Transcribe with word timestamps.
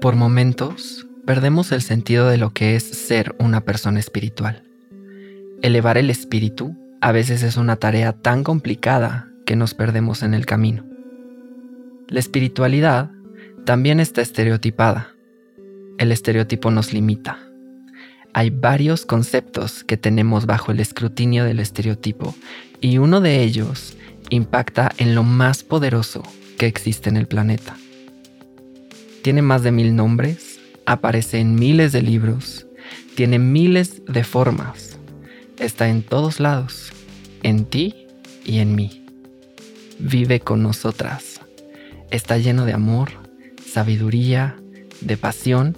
Por 0.00 0.16
momentos, 0.16 1.06
perdemos 1.26 1.72
el 1.72 1.82
sentido 1.82 2.30
de 2.30 2.38
lo 2.38 2.54
que 2.54 2.74
es 2.74 2.84
ser 2.84 3.34
una 3.38 3.60
persona 3.60 4.00
espiritual. 4.00 4.62
Elevar 5.60 5.98
el 5.98 6.08
espíritu 6.08 6.74
a 7.02 7.12
veces 7.12 7.42
es 7.42 7.58
una 7.58 7.76
tarea 7.76 8.14
tan 8.14 8.42
complicada 8.42 9.28
que 9.44 9.56
nos 9.56 9.74
perdemos 9.74 10.22
en 10.22 10.32
el 10.32 10.46
camino. 10.46 10.86
La 12.08 12.18
espiritualidad 12.18 13.10
también 13.66 14.00
está 14.00 14.22
estereotipada. 14.22 15.10
El 15.98 16.12
estereotipo 16.12 16.70
nos 16.70 16.94
limita. 16.94 17.38
Hay 18.32 18.48
varios 18.48 19.04
conceptos 19.04 19.84
que 19.84 19.98
tenemos 19.98 20.46
bajo 20.46 20.72
el 20.72 20.80
escrutinio 20.80 21.44
del 21.44 21.60
estereotipo 21.60 22.34
y 22.80 22.96
uno 22.96 23.20
de 23.20 23.42
ellos 23.42 23.98
impacta 24.30 24.92
en 24.96 25.14
lo 25.14 25.24
más 25.24 25.62
poderoso 25.62 26.22
que 26.56 26.66
existe 26.66 27.10
en 27.10 27.18
el 27.18 27.26
planeta. 27.26 27.76
Tiene 29.22 29.42
más 29.42 29.62
de 29.62 29.70
mil 29.70 29.94
nombres, 29.94 30.60
aparece 30.86 31.40
en 31.40 31.54
miles 31.54 31.92
de 31.92 32.02
libros, 32.02 32.66
tiene 33.14 33.38
miles 33.38 34.02
de 34.06 34.24
formas, 34.24 34.98
está 35.58 35.88
en 35.88 36.02
todos 36.02 36.40
lados, 36.40 36.90
en 37.42 37.66
ti 37.66 38.06
y 38.44 38.60
en 38.60 38.74
mí. 38.74 39.04
Vive 39.98 40.40
con 40.40 40.62
nosotras. 40.62 41.40
Está 42.10 42.38
lleno 42.38 42.64
de 42.64 42.72
amor, 42.72 43.10
sabiduría, 43.64 44.56
de 45.02 45.16
pasión 45.16 45.76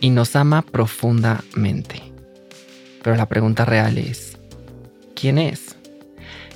y 0.00 0.10
nos 0.10 0.34
ama 0.34 0.62
profundamente. 0.62 2.02
Pero 3.02 3.16
la 3.16 3.28
pregunta 3.28 3.64
real 3.64 3.98
es, 3.98 4.38
¿quién 5.14 5.38
es? 5.38 5.76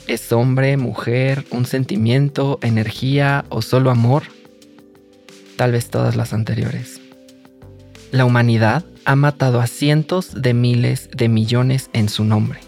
¿Es 0.07 0.33
hombre, 0.33 0.77
mujer, 0.77 1.45
un 1.51 1.67
sentimiento, 1.67 2.59
energía 2.63 3.45
o 3.51 3.63
solo 3.63 3.91
amor? 3.91 4.25
Tal 5.57 5.73
vez 5.73 5.91
todas 5.91 6.17
las 6.17 6.33
anteriores. 6.33 7.01
La 8.11 8.25
humanidad 8.25 8.85
ha 9.05 9.17
matado 9.17 9.61
a 9.61 9.67
cientos 9.67 10.41
de 10.41 10.55
miles 10.55 11.09
de 11.17 11.29
millones 11.29 11.91
en 11.93 12.09
su 12.09 12.25
nombre, 12.25 12.61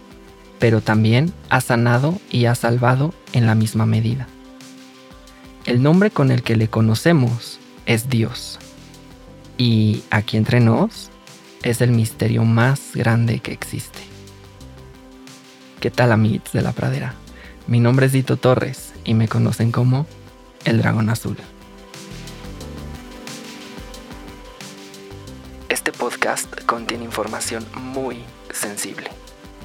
pero 0.59 0.81
también 0.81 1.33
ha 1.49 1.61
sanado 1.61 2.21
y 2.31 2.47
ha 2.47 2.55
salvado 2.55 3.15
en 3.33 3.47
la 3.47 3.55
misma 3.55 3.87
medida. 3.87 4.27
El 5.65 5.83
nombre 5.83 6.11
con 6.11 6.31
el 6.31 6.43
que 6.43 6.57
le 6.57 6.69
conocemos 6.69 7.59
es 7.87 8.09
Dios. 8.09 8.59
Y 9.59 10.03
aquí 10.11 10.37
entre 10.37 10.61
nos 10.61 11.11
es 11.63 11.81
el 11.81 11.91
misterio 11.91 12.45
más 12.45 12.91
grande 12.95 13.41
que 13.41 13.53
existe. 13.53 14.01
¿Qué 15.81 15.91
tal 15.91 16.13
amigos 16.13 16.53
de 16.53 16.63
la 16.63 16.73
pradera? 16.73 17.15
Mi 17.67 17.81
nombre 17.81 18.07
es 18.07 18.13
Dito 18.13 18.37
Torres 18.37 18.93
y 19.05 19.15
me 19.15 19.29
conocen 19.29 19.73
como 19.73 20.07
el 20.65 20.79
dragón 20.79 21.11
azul. 21.11 21.37
Este 25.87 26.01
podcast 26.01 26.63
contiene 26.65 27.05
información 27.05 27.65
muy 27.77 28.17
sensible 28.53 29.09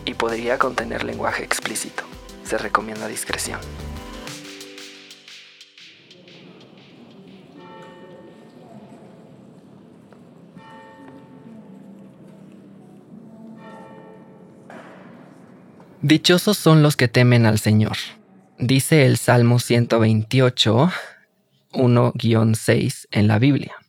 y 0.05 0.13
podría 0.13 0.59
contener 0.59 1.03
lenguaje 1.03 1.43
explícito. 1.43 2.03
Se 2.43 2.59
recomienda 2.59 3.07
discreción. 3.07 3.59
Dichosos 16.03 16.55
son 16.55 16.83
los 16.83 16.95
que 16.95 17.07
temen 17.07 17.47
al 17.47 17.57
Señor, 17.57 17.97
dice 18.59 19.07
el 19.07 19.17
Salmo 19.17 19.57
128, 19.57 20.91
1-6 21.71 23.07
en 23.09 23.27
la 23.27 23.39
Biblia. 23.39 23.80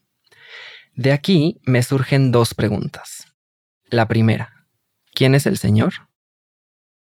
De 0.95 1.13
aquí 1.13 1.59
me 1.65 1.83
surgen 1.83 2.33
dos 2.33 2.53
preguntas. 2.53 3.33
La 3.89 4.09
primera, 4.09 4.67
¿quién 5.15 5.35
es 5.35 5.47
el 5.47 5.57
Señor? 5.57 5.95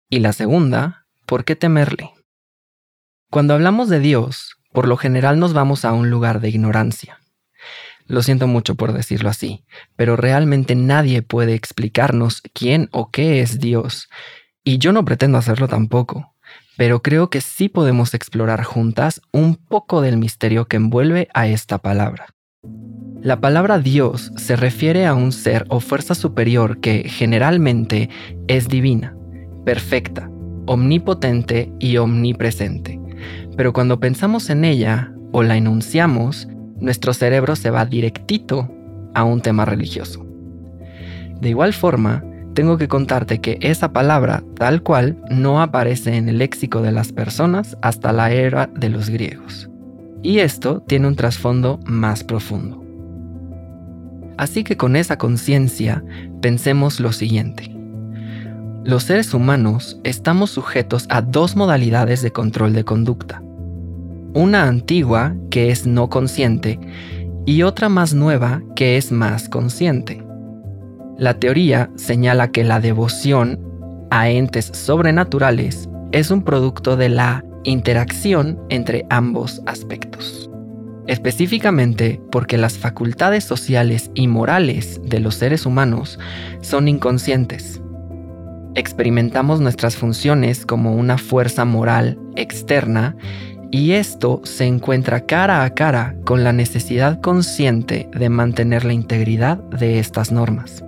Y 0.07 0.19
la 0.19 0.33
segunda, 0.33 1.07
¿por 1.25 1.45
qué 1.45 1.55
temerle? 1.55 2.11
Cuando 3.31 3.55
hablamos 3.55 3.89
de 3.89 3.99
Dios, 3.99 4.55
por 4.71 4.87
lo 4.87 4.97
general 4.97 5.39
nos 5.39 5.53
vamos 5.53 5.83
a 5.83 5.93
un 5.93 6.11
lugar 6.11 6.41
de 6.41 6.49
ignorancia. 6.49 7.21
Lo 8.05 8.21
siento 8.21 8.45
mucho 8.45 8.75
por 8.75 8.93
decirlo 8.93 9.29
así, 9.29 9.65
pero 9.95 10.15
realmente 10.15 10.75
nadie 10.75 11.23
puede 11.23 11.55
explicarnos 11.55 12.41
quién 12.53 12.87
o 12.91 13.09
qué 13.09 13.41
es 13.41 13.59
Dios, 13.59 14.09
y 14.63 14.77
yo 14.77 14.91
no 14.91 15.05
pretendo 15.05 15.39
hacerlo 15.39 15.67
tampoco, 15.67 16.35
pero 16.77 17.01
creo 17.01 17.31
que 17.31 17.41
sí 17.41 17.67
podemos 17.67 18.13
explorar 18.13 18.63
juntas 18.63 19.21
un 19.31 19.55
poco 19.55 20.01
del 20.01 20.17
misterio 20.17 20.67
que 20.67 20.77
envuelve 20.77 21.29
a 21.33 21.47
esta 21.47 21.79
palabra. 21.79 22.27
La 23.23 23.39
palabra 23.39 23.77
Dios 23.77 24.31
se 24.35 24.55
refiere 24.55 25.05
a 25.05 25.13
un 25.13 25.31
ser 25.31 25.65
o 25.69 25.79
fuerza 25.79 26.15
superior 26.15 26.79
que 26.79 27.03
generalmente 27.07 28.09
es 28.47 28.67
divina, 28.67 29.15
perfecta, 29.63 30.27
omnipotente 30.65 31.71
y 31.77 31.97
omnipresente. 31.97 32.99
Pero 33.55 33.73
cuando 33.73 33.99
pensamos 33.99 34.49
en 34.49 34.65
ella 34.65 35.13
o 35.31 35.43
la 35.43 35.55
enunciamos, 35.55 36.47
nuestro 36.79 37.13
cerebro 37.13 37.55
se 37.55 37.69
va 37.69 37.85
directito 37.85 38.67
a 39.13 39.23
un 39.23 39.41
tema 39.41 39.65
religioso. 39.65 40.25
De 41.39 41.49
igual 41.49 41.73
forma, 41.73 42.23
tengo 42.55 42.79
que 42.79 42.87
contarte 42.87 43.39
que 43.39 43.59
esa 43.61 43.93
palabra 43.93 44.43
tal 44.55 44.81
cual 44.81 45.21
no 45.29 45.61
aparece 45.61 46.17
en 46.17 46.27
el 46.27 46.39
léxico 46.39 46.81
de 46.81 46.91
las 46.91 47.11
personas 47.11 47.77
hasta 47.83 48.13
la 48.13 48.31
era 48.31 48.65
de 48.75 48.89
los 48.89 49.09
griegos. 49.11 49.69
Y 50.23 50.39
esto 50.39 50.81
tiene 50.87 51.07
un 51.07 51.15
trasfondo 51.15 51.79
más 51.85 52.23
profundo. 52.23 52.80
Así 54.37 54.63
que 54.63 54.77
con 54.77 54.95
esa 54.95 55.17
conciencia 55.17 56.03
pensemos 56.41 56.99
lo 56.99 57.11
siguiente. 57.11 57.75
Los 58.83 59.03
seres 59.03 59.33
humanos 59.33 59.99
estamos 60.03 60.49
sujetos 60.49 61.05
a 61.09 61.21
dos 61.21 61.55
modalidades 61.55 62.21
de 62.21 62.31
control 62.31 62.73
de 62.73 62.83
conducta. 62.83 63.43
Una 64.33 64.67
antigua, 64.67 65.35
que 65.49 65.69
es 65.69 65.85
no 65.85 66.09
consciente, 66.09 66.79
y 67.45 67.63
otra 67.63 67.89
más 67.89 68.13
nueva, 68.13 68.61
que 68.75 68.97
es 68.97 69.11
más 69.11 69.49
consciente. 69.49 70.23
La 71.17 71.35
teoría 71.35 71.91
señala 71.95 72.51
que 72.51 72.63
la 72.63 72.79
devoción 72.79 73.59
a 74.09 74.29
entes 74.29 74.71
sobrenaturales 74.73 75.87
es 76.11 76.31
un 76.31 76.43
producto 76.43 76.97
de 76.97 77.09
la 77.09 77.43
interacción 77.63 78.59
entre 78.69 79.05
ambos 79.09 79.61
aspectos 79.65 80.50
específicamente 81.07 82.21
porque 82.31 82.57
las 82.57 82.77
facultades 82.77 83.43
sociales 83.43 84.11
y 84.13 84.27
morales 84.27 84.99
de 85.03 85.19
los 85.19 85.35
seres 85.35 85.65
humanos 85.65 86.19
son 86.61 86.87
inconscientes. 86.87 87.81
Experimentamos 88.75 89.59
nuestras 89.59 89.97
funciones 89.97 90.65
como 90.65 90.95
una 90.95 91.17
fuerza 91.17 91.65
moral 91.65 92.17
externa 92.35 93.15
y 93.71 93.91
esto 93.91 94.41
se 94.43 94.65
encuentra 94.65 95.25
cara 95.25 95.63
a 95.63 95.73
cara 95.73 96.15
con 96.25 96.43
la 96.43 96.53
necesidad 96.53 97.21
consciente 97.21 98.09
de 98.13 98.29
mantener 98.29 98.85
la 98.85 98.93
integridad 98.93 99.57
de 99.57 99.99
estas 99.99 100.31
normas. 100.31 100.83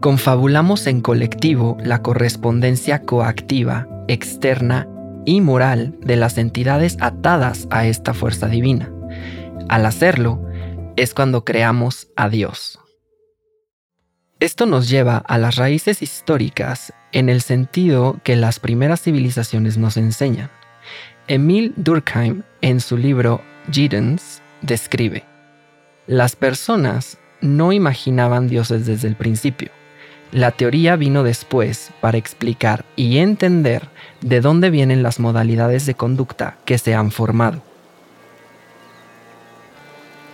Confabulamos 0.00 0.86
en 0.86 1.00
colectivo 1.00 1.76
la 1.82 2.02
correspondencia 2.02 3.02
coactiva, 3.02 3.86
externa 4.06 4.88
y 5.28 5.42
moral 5.42 5.94
de 6.00 6.16
las 6.16 6.38
entidades 6.38 6.96
atadas 7.00 7.68
a 7.70 7.86
esta 7.86 8.14
fuerza 8.14 8.48
divina. 8.48 8.90
Al 9.68 9.84
hacerlo, 9.84 10.42
es 10.96 11.12
cuando 11.12 11.44
creamos 11.44 12.08
a 12.16 12.30
Dios. 12.30 12.80
Esto 14.40 14.64
nos 14.64 14.88
lleva 14.88 15.18
a 15.18 15.36
las 15.36 15.56
raíces 15.56 16.00
históricas 16.00 16.94
en 17.12 17.28
el 17.28 17.42
sentido 17.42 18.18
que 18.24 18.36
las 18.36 18.58
primeras 18.58 19.02
civilizaciones 19.02 19.76
nos 19.76 19.98
enseñan. 19.98 20.50
Emil 21.26 21.74
Durkheim, 21.76 22.42
en 22.62 22.80
su 22.80 22.96
libro 22.96 23.42
Giddens, 23.70 24.40
describe, 24.62 25.24
las 26.06 26.36
personas 26.36 27.18
no 27.42 27.72
imaginaban 27.72 28.48
dioses 28.48 28.86
desde 28.86 29.08
el 29.08 29.14
principio. 29.14 29.77
La 30.32 30.50
teoría 30.50 30.96
vino 30.96 31.22
después 31.22 31.90
para 32.02 32.18
explicar 32.18 32.84
y 32.96 33.18
entender 33.18 33.88
de 34.20 34.42
dónde 34.42 34.68
vienen 34.68 35.02
las 35.02 35.20
modalidades 35.20 35.86
de 35.86 35.94
conducta 35.94 36.58
que 36.66 36.76
se 36.76 36.94
han 36.94 37.10
formado. 37.10 37.62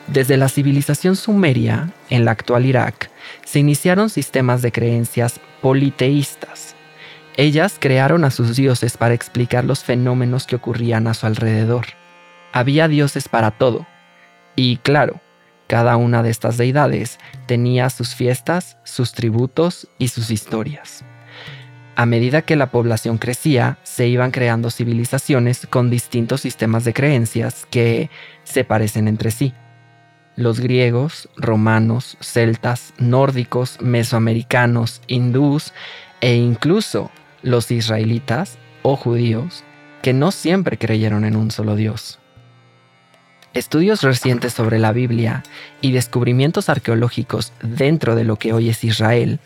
Desde 0.09 0.37
la 0.37 0.49
civilización 0.49 1.15
sumeria, 1.15 1.93
en 2.11 2.25
la 2.25 2.33
actual 2.33 2.67
Irak, 2.67 3.11
se 3.45 3.61
iniciaron 3.61 4.11
sistemas 4.11 4.63
de 4.63 4.73
creencias 4.73 5.41
politeístas. 5.63 6.75
Ellas 7.37 7.77
crearon 7.79 8.25
a 8.25 8.31
sus 8.31 8.57
dioses 8.57 8.97
para 8.97 9.15
explicar 9.15 9.65
los 9.65 9.85
fenómenos 9.85 10.47
que 10.47 10.57
ocurrían 10.57 11.07
a 11.07 11.15
su 11.15 11.27
alrededor. 11.27 11.87
Había 12.53 12.89
dioses 12.89 13.29
para 13.29 13.53
todo. 13.53 13.87
Y 14.57 14.77
claro, 14.79 15.21
cada 15.75 15.97
una 15.97 16.23
de 16.23 16.31
estas 16.31 16.57
deidades 16.57 17.19
tenía 17.47 17.91
sus 17.91 18.15
fiestas, 18.15 18.77
sus 18.85 19.11
tributos 19.11 19.89
y 19.99 20.07
sus 20.07 20.31
historias. 20.31 21.05
A 21.97 22.07
medida 22.07 22.43
que 22.43 22.55
la 22.55 22.71
población 22.71 23.19
crecía, 23.19 23.79
se 23.83 24.07
iban 24.07 24.31
creando 24.31 24.71
civilizaciones 24.71 25.67
con 25.67 25.91
distintos 25.91 26.43
sistemas 26.43 26.85
de 26.85 26.93
creencias 26.93 27.67
que 27.73 28.09
se 28.45 28.63
parecen 28.63 29.09
entre 29.09 29.33
sí. 29.33 29.53
Los 30.37 30.61
griegos, 30.61 31.29
romanos, 31.37 32.19
celtas, 32.21 32.95
nórdicos, 32.99 33.81
mesoamericanos, 33.81 35.03
hindús 35.09 35.73
e 36.21 36.37
incluso 36.37 37.11
los 37.43 37.73
israelitas 37.73 38.59
o 38.83 38.95
judíos, 38.95 39.65
que 40.03 40.13
no 40.13 40.31
siempre 40.31 40.79
creyeron 40.79 41.25
en 41.25 41.35
un 41.35 41.51
solo 41.51 41.75
Dios. 41.75 42.21
Estudios 43.55 44.03
recientes 44.03 44.53
sobre 44.53 44.81
la 44.81 44.91
Biblia 44.91 45.45
y 45.81 45.93
descubrimientos 45.93 46.69
arqueológicos 46.69 47.53
dentro 47.63 48.17
de 48.17 48.25
lo 48.25 48.37
que 48.37 48.53
hoy 48.53 48.69
es 48.69 48.83
Israel 48.83 49.39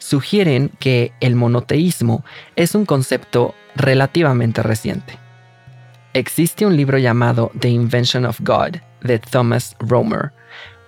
sugieren 0.00 0.72
que 0.80 1.12
el 1.20 1.36
monoteísmo 1.36 2.24
es 2.56 2.74
un 2.74 2.86
concepto 2.86 3.54
relativamente 3.76 4.64
reciente. 4.64 5.16
Existe 6.12 6.66
un 6.66 6.76
libro 6.76 6.98
llamado 6.98 7.52
The 7.56 7.68
Invention 7.68 8.26
of 8.26 8.40
God 8.40 8.78
de 9.00 9.20
Thomas 9.20 9.76
Romer, 9.78 10.32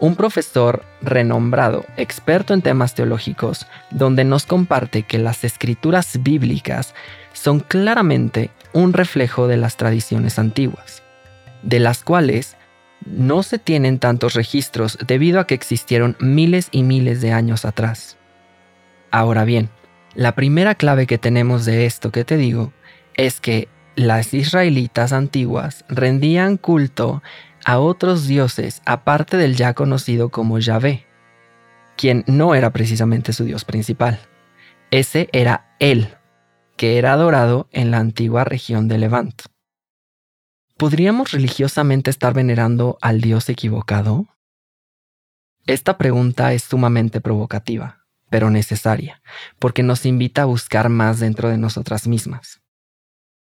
un 0.00 0.16
profesor 0.16 0.84
renombrado, 1.00 1.84
experto 1.96 2.54
en 2.54 2.62
temas 2.62 2.96
teológicos, 2.96 3.68
donde 3.92 4.24
nos 4.24 4.46
comparte 4.46 5.04
que 5.04 5.18
las 5.18 5.44
escrituras 5.44 6.18
bíblicas 6.24 6.92
son 7.34 7.60
claramente 7.60 8.50
un 8.72 8.92
reflejo 8.92 9.46
de 9.46 9.58
las 9.58 9.76
tradiciones 9.76 10.40
antiguas, 10.40 11.04
de 11.62 11.78
las 11.78 12.02
cuales 12.02 12.56
no 13.06 13.42
se 13.42 13.58
tienen 13.58 13.98
tantos 13.98 14.34
registros 14.34 14.98
debido 15.06 15.40
a 15.40 15.46
que 15.46 15.54
existieron 15.54 16.16
miles 16.20 16.68
y 16.70 16.82
miles 16.82 17.20
de 17.20 17.32
años 17.32 17.64
atrás. 17.64 18.16
Ahora 19.10 19.44
bien, 19.44 19.68
la 20.14 20.34
primera 20.34 20.74
clave 20.74 21.06
que 21.06 21.18
tenemos 21.18 21.64
de 21.64 21.86
esto 21.86 22.10
que 22.10 22.24
te 22.24 22.36
digo 22.36 22.72
es 23.16 23.40
que 23.40 23.68
las 23.96 24.34
israelitas 24.34 25.12
antiguas 25.12 25.84
rendían 25.88 26.56
culto 26.56 27.22
a 27.64 27.78
otros 27.78 28.26
dioses 28.26 28.82
aparte 28.84 29.36
del 29.36 29.56
ya 29.56 29.74
conocido 29.74 30.28
como 30.28 30.58
Yahvé, 30.58 31.06
quien 31.96 32.24
no 32.26 32.54
era 32.54 32.70
precisamente 32.70 33.32
su 33.32 33.44
dios 33.44 33.64
principal. 33.64 34.18
Ese 34.90 35.28
era 35.32 35.74
él, 35.78 36.08
que 36.76 36.98
era 36.98 37.12
adorado 37.12 37.68
en 37.72 37.90
la 37.90 37.98
antigua 37.98 38.44
región 38.44 38.88
de 38.88 38.98
Levant. 38.98 39.42
¿Podríamos 40.76 41.30
religiosamente 41.30 42.10
estar 42.10 42.34
venerando 42.34 42.98
al 43.00 43.20
Dios 43.20 43.48
equivocado? 43.48 44.26
Esta 45.66 45.96
pregunta 45.98 46.52
es 46.52 46.64
sumamente 46.64 47.20
provocativa, 47.20 48.04
pero 48.28 48.50
necesaria, 48.50 49.22
porque 49.60 49.84
nos 49.84 50.04
invita 50.04 50.42
a 50.42 50.46
buscar 50.46 50.88
más 50.88 51.20
dentro 51.20 51.48
de 51.48 51.58
nosotras 51.58 52.08
mismas. 52.08 52.60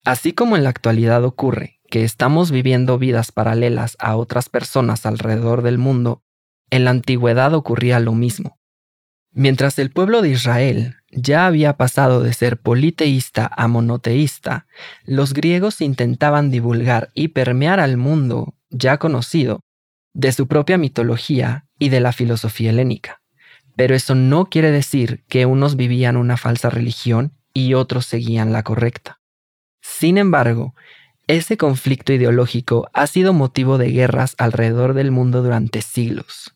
Así 0.05 0.35
como 0.35 0.57
en 0.57 0.63
la 0.63 0.71
actualidad 0.71 1.25
ocurre 1.25 1.81
que 1.91 2.05
estamos 2.05 2.53
viviendo 2.53 2.97
vidas 2.97 3.33
paralelas 3.33 3.97
a 3.99 4.15
otras 4.15 4.49
personas 4.49 5.05
alrededor 5.05 5.63
del 5.63 5.79
mundo, 5.79 6.23
en 6.71 6.85
la 6.85 6.91
antigüedad 6.91 7.55
ocurría 7.55 7.99
lo 7.99 8.13
mismo. 8.13 8.61
Mientras 9.33 9.81
el 9.81 9.91
pueblo 9.91 10.23
de 10.23 10.29
Israel 10.29 10.97
ya 11.11 11.47
había 11.47 11.77
pasado 11.77 12.23
de 12.23 12.33
ser 12.33 12.59
politeísta 12.59 13.51
a 13.57 13.69
monoteísta, 13.69 14.67
los 15.05 15.33
griegos 15.33 15.81
intentaban 15.81 16.51
divulgar 16.51 17.11
y 17.15 17.29
permear 17.29 17.81
al 17.81 17.97
mundo 17.97 18.55
ya 18.71 18.99
conocido 18.99 19.61
de 20.13 20.33
su 20.33 20.47
propia 20.49 20.79
mitología 20.79 21.67
y 21.79 21.91
de 21.91 22.01
la 22.01 22.13
filosofía 22.13 22.71
helénica. 22.71 23.21
Pero 23.77 23.95
eso 23.95 24.15
no 24.15 24.47
quiere 24.47 24.71
decir 24.71 25.25
que 25.29 25.47
unos 25.47 25.77
vivían 25.77 26.17
una 26.17 26.37
falsa 26.37 26.71
religión 26.71 27.35
y 27.53 27.75
otros 27.75 28.07
seguían 28.07 28.53
la 28.53 28.63
correcta. 28.63 29.21
Sin 29.83 30.19
embargo, 30.19 30.75
ese 31.27 31.57
conflicto 31.57 32.13
ideológico 32.13 32.89
ha 32.93 33.07
sido 33.07 33.33
motivo 33.33 33.79
de 33.79 33.91
guerras 33.91 34.35
alrededor 34.39 34.95
del 34.95 35.11
mundo 35.11 35.43
durante 35.43 35.83
siglos. 35.83 36.55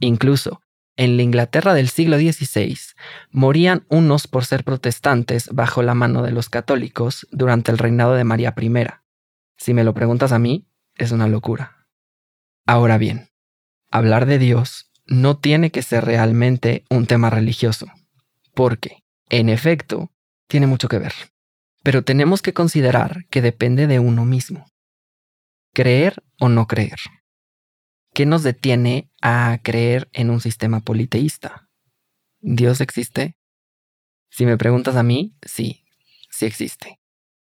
Incluso, 0.00 0.60
en 1.02 1.16
la 1.16 1.24
Inglaterra 1.24 1.74
del 1.74 1.88
siglo 1.88 2.16
XVI, 2.16 2.78
morían 3.32 3.84
unos 3.88 4.28
por 4.28 4.44
ser 4.44 4.62
protestantes 4.62 5.48
bajo 5.52 5.82
la 5.82 5.94
mano 5.94 6.22
de 6.22 6.30
los 6.30 6.48
católicos 6.48 7.26
durante 7.32 7.72
el 7.72 7.78
reinado 7.78 8.14
de 8.14 8.22
María 8.22 8.54
I. 8.56 8.70
Si 9.56 9.74
me 9.74 9.82
lo 9.82 9.94
preguntas 9.94 10.30
a 10.30 10.38
mí, 10.38 10.68
es 10.94 11.10
una 11.10 11.26
locura. 11.26 11.88
Ahora 12.66 12.98
bien, 12.98 13.30
hablar 13.90 14.26
de 14.26 14.38
Dios 14.38 14.92
no 15.04 15.38
tiene 15.38 15.72
que 15.72 15.82
ser 15.82 16.04
realmente 16.04 16.84
un 16.88 17.06
tema 17.06 17.30
religioso, 17.30 17.86
porque, 18.54 19.02
en 19.28 19.48
efecto, 19.48 20.12
tiene 20.46 20.68
mucho 20.68 20.86
que 20.86 20.98
ver. 20.98 21.14
Pero 21.82 22.04
tenemos 22.04 22.42
que 22.42 22.54
considerar 22.54 23.26
que 23.28 23.42
depende 23.42 23.88
de 23.88 23.98
uno 23.98 24.24
mismo. 24.24 24.66
Creer 25.74 26.22
o 26.38 26.48
no 26.48 26.68
creer. 26.68 27.00
¿Qué 28.14 28.26
nos 28.26 28.42
detiene 28.42 29.10
a 29.22 29.58
creer 29.62 30.10
en 30.12 30.28
un 30.28 30.42
sistema 30.42 30.80
politeísta? 30.80 31.70
¿Dios 32.40 32.82
existe? 32.82 33.38
Si 34.28 34.44
me 34.44 34.58
preguntas 34.58 34.96
a 34.96 35.02
mí, 35.02 35.34
sí, 35.42 35.84
sí 36.30 36.44
existe. 36.44 37.00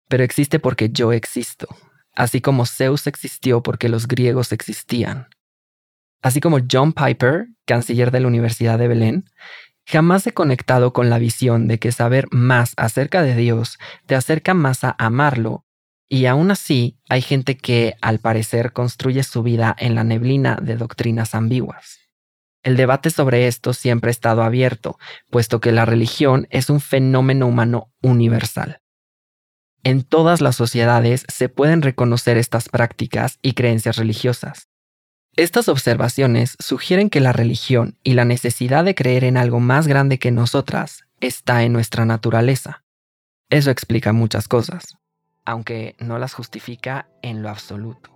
Pero 0.08 0.24
existe 0.24 0.60
porque 0.60 0.90
yo 0.90 1.12
existo, 1.12 1.68
así 2.16 2.40
como 2.40 2.66
Zeus 2.66 3.08
existió 3.08 3.62
porque 3.62 3.90
los 3.90 4.08
griegos 4.08 4.54
existían. 4.54 5.28
Así 6.22 6.40
como 6.40 6.60
John 6.72 6.94
Piper, 6.94 7.48
canciller 7.66 8.12
de 8.12 8.22
la 8.22 8.28
Universidad 8.28 8.80
de 8.80 8.88
Belén, 8.88 9.26
jamás 9.86 10.26
he 10.28 10.34
conectado 10.34 10.94
con 10.94 11.10
la 11.10 11.20
visión 11.20 11.68
de 11.68 11.78
que 11.78 11.92
saber 11.92 12.28
más 12.32 12.72
acerca 12.78 13.22
de 13.22 13.36
Dios 13.36 13.80
te 14.06 14.16
acerca 14.16 14.54
más 14.54 14.86
a 14.86 14.96
amarlo 14.98 15.63
y 16.14 16.28
aún 16.28 16.52
así, 16.52 17.00
hay 17.10 17.24
gente 17.24 17.58
que, 17.58 17.96
al 18.00 18.20
parecer, 18.20 18.72
construye 18.72 19.24
su 19.24 19.42
vida 19.42 19.76
en 19.80 19.96
la 19.96 20.04
neblina 20.04 20.60
de 20.62 20.76
doctrinas 20.76 21.34
ambiguas. 21.34 22.02
El 22.62 22.78
debate 22.78 23.10
sobre 23.10 23.48
esto 23.48 23.74
siempre 23.74 24.10
ha 24.10 24.12
estado 24.12 24.44
abierto, 24.44 25.00
puesto 25.32 25.60
que 25.60 25.72
la 25.72 25.86
religión 25.86 26.46
es 26.52 26.70
un 26.70 26.82
fenómeno 26.82 27.48
humano 27.48 27.92
universal. 28.04 28.80
En 29.84 30.04
todas 30.04 30.40
las 30.40 30.56
sociedades 30.56 31.26
se 31.30 31.50
pueden 31.50 31.82
reconocer 31.82 32.38
estas 32.38 32.70
prácticas 32.70 33.40
y 33.42 33.54
creencias 33.54 33.96
religiosas. 33.96 34.70
Estas 35.36 35.68
observaciones 35.68 36.58
sugieren 36.60 37.10
que 37.10 37.22
la 37.22 37.34
religión 37.34 37.98
y 38.04 38.14
la 38.14 38.24
necesidad 38.24 38.86
de 38.86 38.94
creer 38.94 39.24
en 39.24 39.36
algo 39.36 39.60
más 39.60 39.88
grande 39.88 40.20
que 40.20 40.30
nosotras 40.30 41.06
está 41.22 41.64
en 41.64 41.74
nuestra 41.74 42.06
naturaleza. 42.06 42.84
Eso 43.50 43.72
explica 43.72 44.14
muchas 44.14 44.48
cosas 44.48 45.00
aunque 45.46 45.96
no 46.00 46.20
las 46.20 46.34
justifica 46.34 47.08
en 47.22 47.42
lo 47.42 47.50
absoluto. 47.50 48.12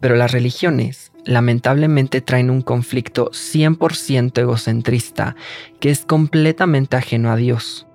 Pero 0.00 0.14
las 0.14 0.32
religiones 0.32 1.12
lamentablemente 1.24 2.20
traen 2.20 2.50
un 2.50 2.62
conflicto 2.62 3.30
100% 3.30 4.38
egocentrista 4.38 5.34
que 5.80 5.90
es 5.90 6.04
completamente 6.04 6.96
ajeno 6.96 7.30
a 7.30 7.36
Dios. 7.36 7.86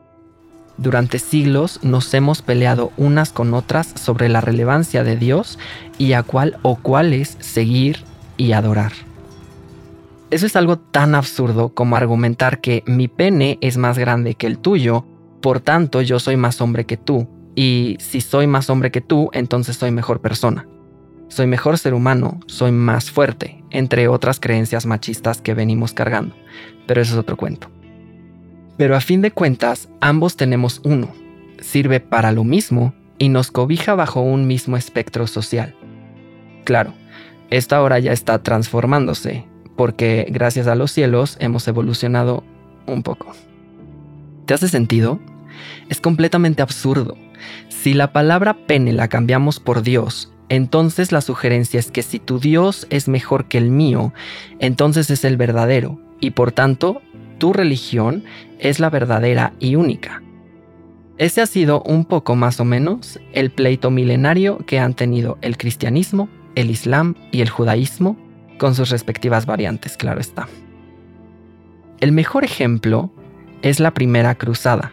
Durante 0.77 1.19
siglos 1.19 1.79
nos 1.83 2.13
hemos 2.13 2.41
peleado 2.41 2.91
unas 2.97 3.31
con 3.31 3.53
otras 3.53 3.87
sobre 3.87 4.27
la 4.27 4.41
relevancia 4.41 5.03
de 5.03 5.15
Dios 5.15 5.59
y 5.97 6.13
a 6.13 6.23
cuál 6.23 6.57
o 6.63 6.75
cuáles 6.75 7.37
seguir 7.39 8.03
y 8.37 8.53
adorar. 8.53 8.91
Eso 10.31 10.47
es 10.47 10.55
algo 10.55 10.79
tan 10.79 11.13
absurdo 11.13 11.69
como 11.69 11.95
argumentar 11.95 12.59
que 12.59 12.83
mi 12.87 13.07
pene 13.07 13.59
es 13.61 13.77
más 13.77 13.99
grande 13.99 14.33
que 14.33 14.47
el 14.47 14.57
tuyo, 14.57 15.05
por 15.41 15.59
tanto 15.59 16.01
yo 16.01 16.19
soy 16.19 16.37
más 16.37 16.59
hombre 16.59 16.85
que 16.85 16.97
tú, 16.97 17.27
y 17.55 17.97
si 17.99 18.21
soy 18.21 18.47
más 18.47 18.69
hombre 18.69 18.91
que 18.91 19.01
tú, 19.01 19.29
entonces 19.33 19.75
soy 19.77 19.91
mejor 19.91 20.21
persona. 20.21 20.67
Soy 21.27 21.47
mejor 21.47 21.77
ser 21.77 21.93
humano, 21.93 22.39
soy 22.45 22.71
más 22.71 23.09
fuerte, 23.09 23.63
entre 23.71 24.07
otras 24.07 24.39
creencias 24.39 24.85
machistas 24.85 25.41
que 25.41 25.53
venimos 25.53 25.93
cargando. 25.93 26.35
Pero 26.85 27.01
eso 27.01 27.13
es 27.13 27.19
otro 27.19 27.37
cuento. 27.37 27.69
Pero 28.77 28.95
a 28.95 29.01
fin 29.01 29.21
de 29.21 29.31
cuentas, 29.31 29.89
ambos 30.01 30.35
tenemos 30.35 30.81
uno. 30.83 31.09
Sirve 31.59 31.99
para 31.99 32.31
lo 32.31 32.43
mismo 32.43 32.93
y 33.17 33.29
nos 33.29 33.51
cobija 33.51 33.95
bajo 33.95 34.21
un 34.21 34.47
mismo 34.47 34.77
espectro 34.77 35.27
social. 35.27 35.75
Claro, 36.65 36.93
esto 37.49 37.75
ahora 37.75 37.99
ya 37.99 38.11
está 38.11 38.41
transformándose, 38.41 39.45
porque 39.75 40.25
gracias 40.29 40.67
a 40.67 40.75
los 40.75 40.91
cielos 40.91 41.37
hemos 41.39 41.67
evolucionado 41.67 42.43
un 42.87 43.03
poco. 43.03 43.33
¿Te 44.45 44.53
hace 44.53 44.67
sentido? 44.67 45.19
Es 45.89 46.01
completamente 46.01 46.61
absurdo. 46.61 47.15
Si 47.69 47.93
la 47.93 48.13
palabra 48.13 48.55
pene 48.67 48.93
la 48.93 49.07
cambiamos 49.07 49.59
por 49.59 49.81
Dios 49.81 50.33
entonces 50.49 51.11
la 51.11 51.21
sugerencia 51.21 51.79
es 51.79 51.89
que 51.89 52.03
si 52.03 52.19
tu 52.19 52.39
Dios 52.39 52.85
es 52.91 53.07
mejor 53.07 53.45
que 53.45 53.57
el 53.57 53.71
mío, 53.71 54.13
entonces 54.59 55.09
es 55.09 55.25
el 55.25 55.35
verdadero, 55.35 55.99
y 56.19 56.29
por 56.29 56.51
tanto, 56.51 57.01
tu 57.39 57.53
religión 57.53 58.23
es 58.59 58.79
la 58.79 58.91
verdadera 58.91 59.53
y 59.59 59.75
única. 59.75 60.21
Ese 61.17 61.41
ha 61.41 61.47
sido 61.47 61.81
un 61.83 62.05
poco 62.05 62.35
más 62.35 62.59
o 62.59 62.65
menos 62.65 63.19
el 63.33 63.51
pleito 63.51 63.89
milenario 63.89 64.59
que 64.65 64.79
han 64.79 64.93
tenido 64.93 65.39
el 65.41 65.57
cristianismo, 65.57 66.29
el 66.53 66.69
islam 66.69 67.15
y 67.31 67.41
el 67.41 67.49
judaísmo, 67.49 68.15
con 68.59 68.75
sus 68.75 68.89
respectivas 68.89 69.47
variantes, 69.47 69.97
claro 69.97 70.21
está. 70.21 70.47
El 71.99 72.11
mejor 72.11 72.43
ejemplo 72.43 73.11
es 73.63 73.79
la 73.79 73.91
primera 73.91 74.35
cruzada, 74.35 74.91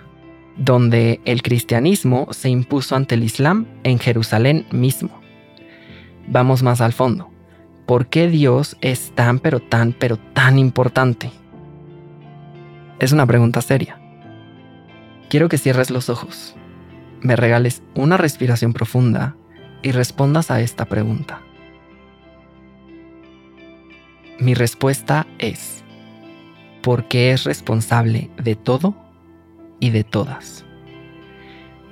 donde 0.61 1.23
el 1.25 1.43
cristianismo 1.43 2.29
se 2.33 2.51
impuso 2.51 2.95
ante 2.95 3.15
el 3.15 3.25
islam 3.25 3.67
en 3.83 3.99
Jerusalén 3.99 4.67
mismo. 4.71 5.11
Vamos 6.29 6.63
más 6.63 6.83
al 6.83 6.93
fondo. 6.93 7.31
¿Por 7.87 8.09
qué 8.09 8.29
Dios 8.29 8.77
es 8.83 9.11
tan, 9.15 9.39
pero 9.39 9.61
tan, 9.61 9.95
pero 9.95 10.19
tan 10.19 10.59
importante? 10.59 11.31
Es 12.99 13.13
una 13.13 13.27
pregunta 13.27 13.63
seria. 13.63 13.99
Quiero 15.31 15.49
que 15.49 15.57
cierres 15.57 15.91
los 15.91 16.11
ojos, 16.11 16.55
me 17.23 17.37
regales 17.37 17.83
una 17.95 18.19
respiración 18.19 18.75
profunda 18.75 19.37
y 19.83 19.93
respondas 19.93 20.51
a 20.51 20.61
esta 20.61 20.85
pregunta. 20.85 21.41
Mi 24.39 24.53
respuesta 24.53 25.27
es, 25.39 25.83
porque 26.83 27.33
es 27.33 27.45
responsable 27.45 28.31
de 28.37 28.57
todo 28.57 29.10
y 29.81 29.91
de 29.91 30.05
todas. 30.05 30.65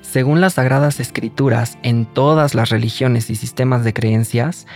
Según 0.03 0.41
las 0.41 0.55
sagradas 0.55 1.01
escrituras 1.01 1.77
en 1.83 2.07
todas 2.07 2.55
las 2.55 2.71
religiones 2.71 3.29
y 3.31 3.37
sistemas 3.37 3.85
de 3.85 3.93
creencias, 3.93 4.67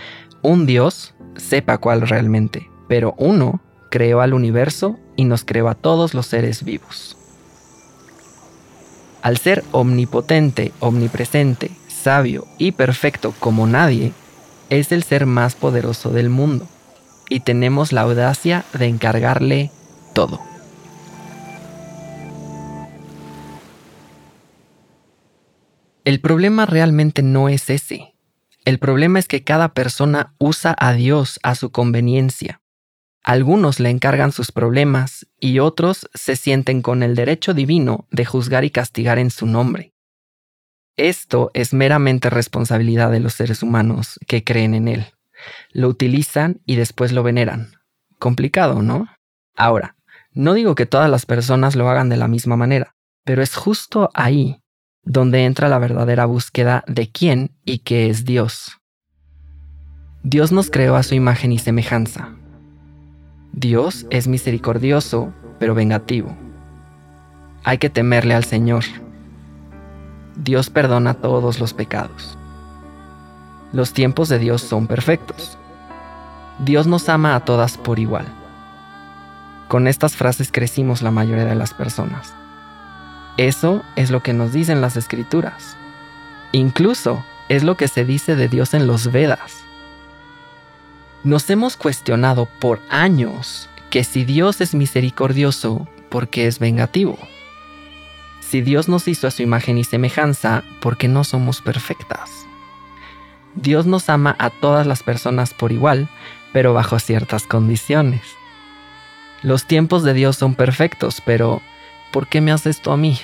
un 0.41 0.65
Dios, 0.65 1.15
sepa 1.37 1.77
cuál 1.77 2.01
realmente, 2.01 2.69
pero 2.87 3.15
uno 3.17 3.61
creó 3.89 4.21
al 4.21 4.33
universo 4.33 4.99
y 5.15 5.25
nos 5.25 5.45
creó 5.45 5.69
a 5.69 5.75
todos 5.75 6.13
los 6.13 6.27
seres 6.27 6.63
vivos. 6.63 7.17
Al 9.21 9.37
ser 9.37 9.63
omnipotente, 9.71 10.73
omnipresente, 10.79 11.71
sabio 11.87 12.45
y 12.57 12.73
perfecto 12.73 13.33
como 13.39 13.65
nadie, 13.65 14.11
es 14.69 14.91
el 14.91 15.03
ser 15.03 15.25
más 15.25 15.55
poderoso 15.55 16.09
del 16.09 16.29
mundo 16.29 16.67
y 17.29 17.39
tenemos 17.39 17.91
la 17.91 18.01
audacia 18.01 18.65
de 18.73 18.87
encargarle 18.87 19.71
todo. 20.13 20.52
El 26.05 26.19
problema 26.19 26.65
realmente 26.65 27.23
no 27.23 27.47
es 27.47 27.69
ese. 27.69 28.13
El 28.65 28.77
problema 28.77 29.19
es 29.19 29.27
que 29.29 29.43
cada 29.43 29.73
persona 29.73 30.35
usa 30.37 30.75
a 30.77 30.91
Dios 30.93 31.39
a 31.43 31.55
su 31.55 31.71
conveniencia. 31.71 32.61
Algunos 33.23 33.79
le 33.79 33.89
encargan 33.89 34.33
sus 34.33 34.51
problemas 34.51 35.27
y 35.39 35.59
otros 35.59 36.09
se 36.13 36.35
sienten 36.35 36.81
con 36.81 37.03
el 37.03 37.15
derecho 37.15 37.53
divino 37.53 38.05
de 38.11 38.25
juzgar 38.25 38.65
y 38.65 38.69
castigar 38.69 39.17
en 39.17 39.31
su 39.31 39.45
nombre. 39.45 39.93
Esto 40.97 41.51
es 41.53 41.73
meramente 41.73 42.29
responsabilidad 42.29 43.09
de 43.09 43.21
los 43.21 43.33
seres 43.33 43.63
humanos 43.63 44.19
que 44.27 44.43
creen 44.43 44.73
en 44.73 44.89
Él. 44.89 45.05
Lo 45.71 45.87
utilizan 45.87 46.61
y 46.65 46.75
después 46.75 47.13
lo 47.13 47.23
veneran. 47.23 47.71
Complicado, 48.19 48.81
¿no? 48.81 49.07
Ahora, 49.55 49.95
no 50.33 50.53
digo 50.53 50.75
que 50.75 50.85
todas 50.85 51.09
las 51.09 51.25
personas 51.25 51.77
lo 51.77 51.89
hagan 51.89 52.09
de 52.09 52.17
la 52.17 52.27
misma 52.27 52.57
manera, 52.57 52.95
pero 53.23 53.41
es 53.41 53.55
justo 53.55 54.09
ahí 54.13 54.62
donde 55.03 55.45
entra 55.45 55.69
la 55.69 55.79
verdadera 55.79 56.25
búsqueda 56.25 56.83
de 56.87 57.11
quién 57.11 57.51
y 57.65 57.79
qué 57.79 58.09
es 58.09 58.25
Dios. 58.25 58.79
Dios 60.23 60.51
nos 60.51 60.69
creó 60.69 60.95
a 60.95 61.03
su 61.03 61.15
imagen 61.15 61.51
y 61.51 61.59
semejanza. 61.59 62.29
Dios 63.51 64.05
es 64.09 64.27
misericordioso, 64.27 65.33
pero 65.59 65.75
vengativo. 65.75 66.35
Hay 67.63 67.77
que 67.77 67.89
temerle 67.89 68.33
al 68.33 68.45
Señor. 68.45 68.83
Dios 70.35 70.69
perdona 70.69 71.13
todos 71.13 71.59
los 71.59 71.73
pecados. 71.73 72.37
Los 73.73 73.93
tiempos 73.93 74.29
de 74.29 74.39
Dios 74.39 74.61
son 74.61 74.87
perfectos. 74.87 75.57
Dios 76.59 76.87
nos 76.87 77.09
ama 77.09 77.35
a 77.35 77.41
todas 77.41 77.77
por 77.77 77.99
igual. 77.99 78.25
Con 79.67 79.87
estas 79.87 80.15
frases 80.15 80.51
crecimos 80.51 81.01
la 81.01 81.11
mayoría 81.11 81.45
de 81.45 81.55
las 81.55 81.73
personas. 81.73 82.33
Eso 83.37 83.83
es 83.95 84.11
lo 84.11 84.21
que 84.21 84.33
nos 84.33 84.53
dicen 84.53 84.81
las 84.81 84.95
escrituras. 84.95 85.75
Incluso 86.51 87.25
es 87.49 87.63
lo 87.63 87.75
que 87.77 87.87
se 87.87 88.05
dice 88.05 88.35
de 88.35 88.47
Dios 88.47 88.73
en 88.73 88.85
los 88.85 89.11
Vedas. 89.11 89.63
Nos 91.23 91.49
hemos 91.49 91.77
cuestionado 91.77 92.47
por 92.59 92.79
años 92.89 93.69
que 93.89 94.03
si 94.03 94.23
Dios 94.23 94.61
es 94.61 94.75
misericordioso, 94.75 95.87
¿por 96.09 96.27
qué 96.27 96.47
es 96.47 96.59
vengativo? 96.59 97.17
Si 98.41 98.61
Dios 98.61 98.87
nos 98.87 99.07
hizo 99.07 99.27
a 99.27 99.31
su 99.31 99.41
imagen 99.41 99.79
y 99.79 99.83
semejanza, 99.83 100.63
¿por 100.79 100.97
qué 100.97 101.07
no 101.07 101.23
somos 101.23 101.61
perfectas? 101.61 102.29
Dios 103.55 103.85
nos 103.87 104.09
ama 104.09 104.35
a 104.37 104.49
todas 104.49 104.85
las 104.85 105.01
personas 105.01 105.53
por 105.53 105.71
igual, 105.71 106.07
pero 106.51 106.73
bajo 106.73 106.99
ciertas 106.99 107.47
condiciones. 107.47 108.21
Los 109.41 109.65
tiempos 109.65 110.03
de 110.03 110.13
Dios 110.13 110.37
son 110.37 110.55
perfectos, 110.55 111.21
pero 111.25 111.61
¿por 112.13 112.27
qué 112.27 112.39
me 112.41 112.51
hace 112.51 112.69
esto 112.69 112.93
a 112.93 112.97
mí? 112.97 113.17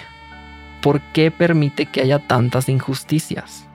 ¿Por 0.81 0.99
qué 1.13 1.29
permite 1.29 1.85
que 1.85 2.01
haya 2.01 2.17
tantas 2.17 2.67
injusticias? 2.67 3.67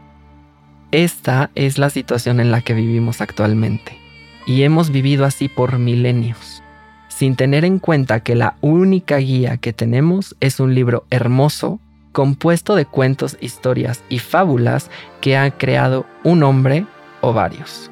Esta 0.91 1.51
es 1.55 1.79
la 1.79 1.89
situación 1.89 2.41
en 2.41 2.51
la 2.51 2.61
que 2.61 2.75
vivimos 2.75 3.21
actualmente, 3.21 3.97
y 4.45 4.65
hemos 4.65 4.91
vivido 4.91 5.25
así 5.25 5.49
por 5.49 5.79
milenios, 5.79 6.63
sin 7.09 7.37
tener 7.37 7.65
en 7.65 7.79
cuenta 7.79 8.21
que 8.21 8.35
la 8.35 8.57
única 8.61 9.19
guía 9.19 9.57
que 9.57 9.73
tenemos 9.73 10.35
es 10.41 10.59
un 10.59 10.75
libro 10.75 11.07
hermoso, 11.11 11.79
compuesto 12.11 12.75
de 12.75 12.85
cuentos, 12.85 13.37
historias 13.41 14.03
y 14.09 14.19
fábulas 14.19 14.91
que 15.21 15.37
ha 15.37 15.49
creado 15.53 16.07
un 16.25 16.43
hombre 16.43 16.87
o 17.21 17.33
varios, 17.33 17.89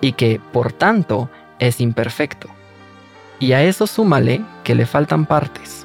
y 0.00 0.12
que, 0.12 0.40
por 0.52 0.72
tanto, 0.72 1.28
es 1.58 1.82
imperfecto. 1.82 2.48
Y 3.40 3.52
a 3.52 3.62
eso 3.62 3.86
súmale 3.86 4.40
que 4.64 4.74
le 4.74 4.86
faltan 4.86 5.26
partes 5.26 5.81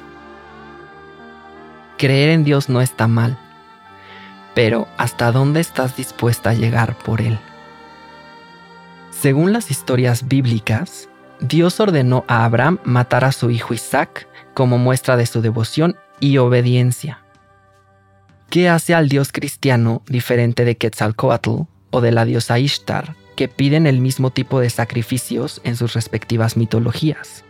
Creer 1.98 2.30
en 2.30 2.44
Dios 2.44 2.68
no 2.68 2.80
está 2.80 3.08
mal, 3.08 3.36
pero 4.54 4.86
¿hasta 4.98 5.32
dónde 5.32 5.58
estás 5.58 5.96
dispuesta 5.96 6.50
a 6.50 6.54
llegar 6.54 6.96
por 6.96 7.20
Él? 7.20 7.40
Según 9.10 9.52
las 9.52 9.72
historias 9.72 10.28
bíblicas, 10.28 11.08
Dios 11.40 11.80
ordenó 11.80 12.24
a 12.28 12.44
Abraham 12.44 12.78
matar 12.84 13.24
a 13.24 13.32
su 13.32 13.50
hijo 13.50 13.74
Isaac 13.74 14.28
como 14.54 14.78
muestra 14.78 15.16
de 15.16 15.26
su 15.26 15.42
devoción 15.42 15.96
y 16.20 16.38
obediencia. 16.38 17.24
¿Qué 18.48 18.68
hace 18.68 18.94
al 18.94 19.08
Dios 19.08 19.32
cristiano 19.32 20.02
diferente 20.06 20.64
de 20.64 20.76
Quetzalcoatl 20.76 21.62
o 21.90 22.00
de 22.00 22.12
la 22.12 22.24
diosa 22.24 22.60
Ishtar, 22.60 23.16
que 23.34 23.48
piden 23.48 23.88
el 23.88 24.00
mismo 24.00 24.30
tipo 24.30 24.60
de 24.60 24.70
sacrificios 24.70 25.60
en 25.64 25.74
sus 25.74 25.94
respectivas 25.94 26.56
mitologías? 26.56 27.42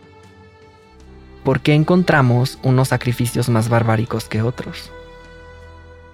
¿Por 1.49 1.61
qué 1.61 1.73
encontramos 1.73 2.59
unos 2.61 2.89
sacrificios 2.89 3.49
más 3.49 3.69
barbáricos 3.69 4.25
que 4.25 4.43
otros? 4.43 4.91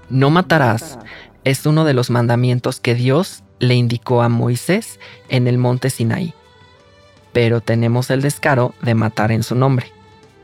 No 0.10 0.30
matarás 0.30 0.98
es 1.44 1.66
uno 1.66 1.84
de 1.84 1.94
los 1.94 2.10
mandamientos 2.10 2.80
que 2.80 2.96
Dios 2.96 3.44
le 3.60 3.76
indicó 3.76 4.22
a 4.22 4.30
Moisés 4.30 4.98
en 5.28 5.48
el 5.48 5.58
monte 5.58 5.90
Sinaí. 5.90 6.34
Pero 7.34 7.60
tenemos 7.60 8.10
el 8.12 8.22
descaro 8.22 8.74
de 8.82 8.96
matar 8.96 9.34
en 9.34 9.44
su 9.44 9.56
nombre, 9.56 9.92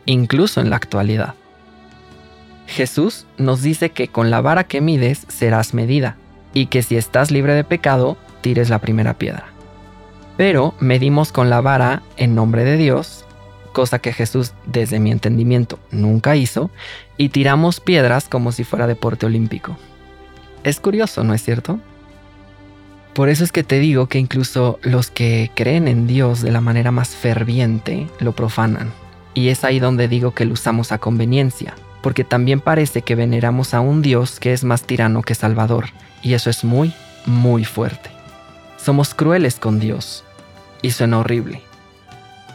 incluso 0.05 0.59
en 0.59 0.69
la 0.69 0.75
actualidad. 0.75 1.35
Jesús 2.67 3.27
nos 3.37 3.61
dice 3.61 3.91
que 3.91 4.09
con 4.09 4.29
la 4.29 4.41
vara 4.41 4.65
que 4.65 4.81
mides 4.81 5.25
serás 5.29 5.73
medida, 5.73 6.17
y 6.53 6.65
que 6.65 6.83
si 6.83 6.97
estás 6.97 7.31
libre 7.31 7.53
de 7.53 7.63
pecado, 7.63 8.17
tires 8.41 8.69
la 8.69 8.79
primera 8.79 9.13
piedra. 9.13 9.45
Pero 10.35 10.73
medimos 10.81 11.31
con 11.31 11.49
la 11.49 11.61
vara 11.61 12.01
en 12.17 12.35
nombre 12.35 12.65
de 12.65 12.75
Dios 12.75 13.25
cosa 13.71 13.99
que 13.99 14.13
Jesús, 14.13 14.53
desde 14.65 14.99
mi 14.99 15.11
entendimiento, 15.11 15.79
nunca 15.91 16.35
hizo, 16.35 16.69
y 17.17 17.29
tiramos 17.29 17.79
piedras 17.79 18.27
como 18.27 18.51
si 18.51 18.63
fuera 18.63 18.87
deporte 18.87 19.25
olímpico. 19.25 19.77
Es 20.63 20.79
curioso, 20.79 21.23
¿no 21.23 21.33
es 21.33 21.43
cierto? 21.43 21.79
Por 23.13 23.29
eso 23.29 23.43
es 23.43 23.51
que 23.51 23.63
te 23.63 23.79
digo 23.79 24.07
que 24.07 24.19
incluso 24.19 24.79
los 24.83 25.11
que 25.11 25.51
creen 25.53 25.87
en 25.87 26.07
Dios 26.07 26.41
de 26.41 26.51
la 26.51 26.61
manera 26.61 26.91
más 26.91 27.09
ferviente 27.09 28.07
lo 28.19 28.31
profanan. 28.33 28.91
Y 29.33 29.49
es 29.49 29.63
ahí 29.63 29.79
donde 29.79 30.07
digo 30.07 30.31
que 30.31 30.45
lo 30.45 30.53
usamos 30.53 30.91
a 30.91 30.97
conveniencia, 30.97 31.75
porque 32.01 32.23
también 32.23 32.61
parece 32.61 33.01
que 33.01 33.15
veneramos 33.15 33.73
a 33.73 33.81
un 33.81 34.01
Dios 34.01 34.39
que 34.39 34.53
es 34.53 34.63
más 34.63 34.83
tirano 34.83 35.21
que 35.23 35.35
Salvador, 35.35 35.87
y 36.21 36.33
eso 36.33 36.49
es 36.49 36.63
muy, 36.63 36.93
muy 37.25 37.65
fuerte. 37.65 38.09
Somos 38.77 39.13
crueles 39.13 39.55
con 39.55 39.79
Dios, 39.79 40.23
y 40.81 40.91
suena 40.91 41.19
horrible. 41.19 41.61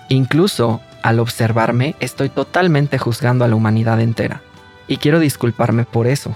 Incluso 0.09 0.81
al 1.07 1.21
observarme, 1.21 1.95
estoy 2.01 2.29
totalmente 2.31 2.99
juzgando 2.99 3.45
a 3.45 3.49
la 3.49 3.55
humanidad 3.55 4.01
entera. 4.01 4.43
Y 4.89 4.97
quiero 4.97 5.21
disculparme 5.21 5.85
por 5.85 6.09
eso. 6.09 6.35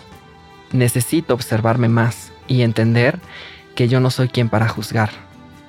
Necesito 0.70 1.34
observarme 1.34 1.88
más 1.88 2.30
y 2.46 2.62
entender 2.62 3.18
que 3.74 3.88
yo 3.88 3.98
no 3.98 4.10
soy 4.10 4.28
quien 4.28 4.48
para 4.48 4.68
juzgar. 4.68 5.10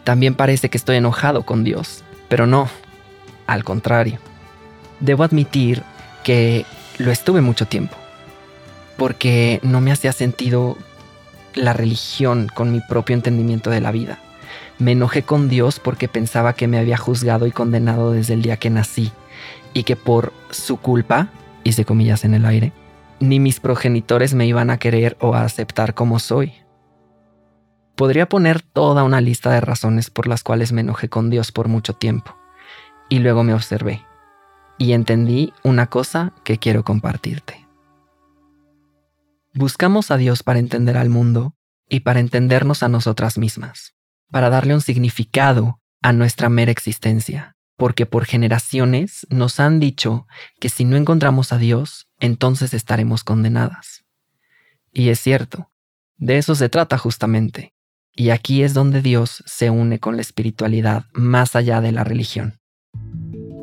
También 0.03 0.35
parece 0.35 0.69
que 0.69 0.77
estoy 0.77 0.97
enojado 0.97 1.47
con 1.47 1.63
Dios, 1.63 2.03
pero 2.29 2.45
no, 2.45 2.69
al 3.47 3.63
contrario. 3.63 4.19
Debo 4.99 5.23
admitir 5.23 5.81
que 6.23 6.67
lo 6.99 7.09
estuve 7.09 7.41
mucho 7.41 7.65
tiempo, 7.65 7.97
porque 8.97 9.59
no 9.63 9.81
me 9.81 9.91
hacía 9.91 10.13
sentido 10.13 10.77
la 11.55 11.73
religión 11.73 12.49
con 12.53 12.71
mi 12.71 12.81
propio 12.81 13.15
entendimiento 13.15 13.71
de 13.71 13.81
la 13.81 13.91
vida. 13.91 14.19
Me 14.81 14.93
enojé 14.93 15.21
con 15.21 15.47
Dios 15.47 15.79
porque 15.79 16.07
pensaba 16.07 16.53
que 16.53 16.67
me 16.67 16.79
había 16.79 16.97
juzgado 16.97 17.45
y 17.45 17.51
condenado 17.51 18.13
desde 18.13 18.33
el 18.33 18.41
día 18.41 18.57
que 18.57 18.71
nací 18.71 19.11
y 19.75 19.83
que 19.83 19.95
por 19.95 20.33
su 20.49 20.77
culpa, 20.77 21.29
hice 21.63 21.85
comillas 21.85 22.25
en 22.25 22.33
el 22.33 22.47
aire, 22.47 22.73
ni 23.19 23.39
mis 23.39 23.59
progenitores 23.59 24.33
me 24.33 24.47
iban 24.47 24.71
a 24.71 24.79
querer 24.79 25.17
o 25.21 25.35
a 25.35 25.43
aceptar 25.43 25.93
como 25.93 26.17
soy. 26.17 26.53
Podría 27.95 28.27
poner 28.27 28.63
toda 28.63 29.03
una 29.03 29.21
lista 29.21 29.51
de 29.51 29.61
razones 29.61 30.09
por 30.09 30.25
las 30.25 30.41
cuales 30.41 30.71
me 30.71 30.81
enojé 30.81 31.09
con 31.09 31.29
Dios 31.29 31.51
por 31.51 31.67
mucho 31.67 31.93
tiempo. 31.93 32.35
Y 33.07 33.19
luego 33.19 33.43
me 33.43 33.53
observé 33.53 34.03
y 34.79 34.93
entendí 34.93 35.53
una 35.63 35.91
cosa 35.91 36.33
que 36.43 36.57
quiero 36.57 36.83
compartirte. 36.83 37.67
Buscamos 39.53 40.09
a 40.09 40.17
Dios 40.17 40.41
para 40.41 40.57
entender 40.57 40.97
al 40.97 41.09
mundo 41.09 41.53
y 41.87 41.99
para 41.99 42.19
entendernos 42.19 42.81
a 42.81 42.89
nosotras 42.89 43.37
mismas, 43.37 43.93
para 44.31 44.49
darle 44.49 44.73
un 44.73 44.81
significado 44.81 45.79
a 46.01 46.13
nuestra 46.13 46.49
mera 46.49 46.71
existencia, 46.71 47.55
porque 47.77 48.05
por 48.05 48.25
generaciones 48.25 49.27
nos 49.29 49.59
han 49.59 49.79
dicho 49.79 50.27
que 50.59 50.69
si 50.69 50.85
no 50.85 50.97
encontramos 50.97 51.53
a 51.53 51.57
Dios, 51.57 52.07
entonces 52.19 52.73
estaremos 52.73 53.23
condenadas. 53.23 54.03
Y 54.91 55.09
es 55.09 55.19
cierto, 55.19 55.71
de 56.17 56.37
eso 56.37 56.55
se 56.55 56.69
trata 56.69 56.97
justamente, 56.97 57.73
y 58.13 58.29
aquí 58.29 58.63
es 58.63 58.73
donde 58.73 59.01
Dios 59.01 59.43
se 59.45 59.69
une 59.69 59.99
con 59.99 60.15
la 60.15 60.21
espiritualidad 60.21 61.05
más 61.13 61.55
allá 61.55 61.81
de 61.81 61.91
la 61.91 62.03
religión. 62.03 62.59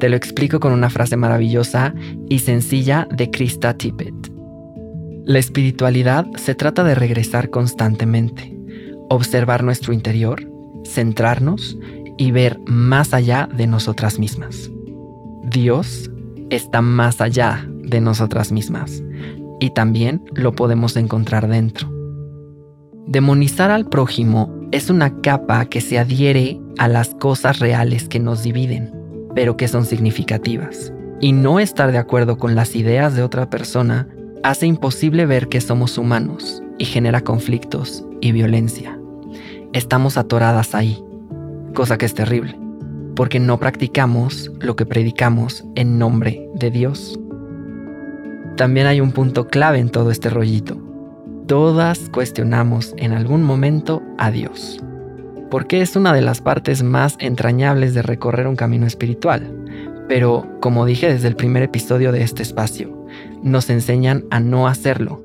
Te 0.01 0.09
lo 0.09 0.17
explico 0.17 0.61
con 0.61 0.73
una 0.73 0.91
frase 0.91 1.17
maravillosa 1.17 1.93
y 2.29 2.39
sencilla 2.39 3.09
de 3.11 3.31
Krista 3.31 3.75
Tippett. 3.77 4.33
La 5.25 5.39
espiritualidad 5.39 6.27
se 6.37 6.55
trata 6.55 6.85
de 6.85 6.95
regresar 6.95 7.51
constantemente, 7.51 8.57
observar 9.11 9.63
nuestro 9.63 9.93
interior, 9.93 10.49
centrarnos 10.89 11.79
y 12.17 12.31
ver 12.31 12.59
más 12.67 13.15
allá 13.15 13.49
de 13.55 13.67
nosotras 13.67 14.19
mismas. 14.19 14.71
Dios 15.45 16.11
está 16.51 16.83
más 16.83 17.21
allá 17.21 17.67
de 17.83 18.01
nosotras 18.01 18.53
mismas 18.53 19.03
y 19.61 19.71
también 19.71 20.23
lo 20.35 20.53
podemos 20.53 20.97
encontrar 20.97 21.49
dentro. 21.49 21.91
Demonizar 23.07 23.71
al 23.71 23.87
prójimo 23.87 24.55
es 24.73 24.91
una 24.91 25.21
capa 25.21 25.67
que 25.67 25.81
se 25.81 25.99
adhiere 25.99 26.61
a 26.79 26.89
las 26.89 27.15
cosas 27.15 27.59
reales 27.59 28.09
que 28.09 28.21
nos 28.21 28.43
dividen 28.43 28.99
pero 29.39 29.57
que 29.57 29.69
son 29.69 29.85
significativas. 29.85 30.93
Y 31.21 31.31
no 31.31 31.61
estar 31.61 31.93
de 31.93 31.99
acuerdo 31.99 32.39
con 32.39 32.57
las 32.57 32.75
ideas 32.75 33.15
de 33.15 33.23
otra 33.23 33.49
persona 33.49 34.09
hace 34.43 34.67
imposible 34.67 35.27
ver 35.27 35.47
que 35.47 35.61
somos 35.61 35.97
humanos 35.97 36.61
y 36.77 36.85
genera 36.85 37.21
conflictos 37.21 38.05
y 38.21 38.33
violencia. 38.33 38.98
Estamos 39.79 40.17
atoradas 40.17 40.75
ahí, 40.75 41.01
cosa 41.73 41.99
que 41.99 42.07
es 42.07 42.13
terrible, 42.13 42.59
porque 43.15 43.39
no 43.39 43.61
practicamos 43.61 44.51
lo 44.59 44.75
que 44.75 44.85
predicamos 44.85 45.65
en 45.77 46.01
nombre 46.01 46.49
de 46.55 46.73
Dios. 46.73 47.17
También 48.57 48.89
hay 48.89 49.01
un 49.01 49.13
punto 49.13 49.47
clave 49.47 49.79
en 49.79 49.91
todo 49.91 50.11
este 50.11 50.31
rollito. 50.31 50.77
Todas 51.47 52.11
cuestionamos 52.11 52.93
en 52.97 53.13
algún 53.13 53.45
momento 53.45 54.03
a 54.19 54.33
Dios 54.33 54.81
porque 55.49 55.81
es 55.81 55.95
una 55.95 56.13
de 56.13 56.23
las 56.23 56.41
partes 56.41 56.83
más 56.83 57.17
entrañables 57.21 57.95
de 57.95 58.03
recorrer 58.03 58.49
un 58.49 58.57
camino 58.57 58.85
espiritual. 58.85 59.55
Pero, 60.09 60.45
como 60.61 60.87
dije 60.87 61.11
desde 61.11 61.29
el 61.29 61.37
primer 61.37 61.63
episodio 61.63 62.11
de 62.11 62.23
este 62.23 62.43
espacio, 62.43 63.07
nos 63.45 63.71
enseñan 63.71 64.25
a 64.33 64.41
no 64.41 64.67
hacerlo 64.67 65.25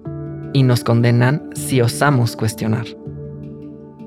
y 0.54 0.62
nos 0.62 0.84
condenan 0.84 1.50
si 1.56 1.82
osamos 1.82 2.36
cuestionar. 2.36 2.86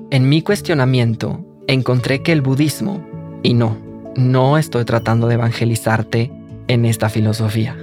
En 0.09 0.29
mi 0.29 0.41
cuestionamiento 0.41 1.43
encontré 1.67 2.23
que 2.23 2.31
el 2.31 2.41
budismo, 2.41 3.05
y 3.43 3.53
no, 3.53 3.77
no 4.15 4.57
estoy 4.57 4.85
tratando 4.85 5.27
de 5.27 5.33
evangelizarte 5.33 6.31
en 6.69 6.85
esta 6.85 7.09
filosofía, 7.09 7.75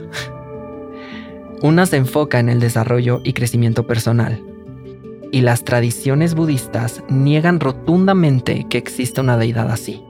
una 1.63 1.85
se 1.85 1.99
enfoca 1.99 2.41
en 2.41 2.49
el 2.49 2.61
desarrollo 2.61 3.21
y 3.25 3.35
crecimiento 3.35 3.87
personal, 3.87 4.43
y 5.33 5.43
las 5.43 5.65
tradiciones 5.65 6.35
budistas 6.35 7.03
niegan 7.11 7.61
rotundamente 7.61 8.65
que 8.71 8.79
exista 8.79 9.21
una 9.21 9.37
deidad 9.37 9.71
así. 9.71 10.03